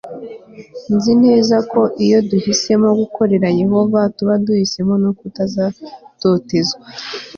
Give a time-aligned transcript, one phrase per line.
[0.95, 6.83] nzi neza ko iyo duhisemo gukorera yehova tuba duhisemo no kuzatotezwa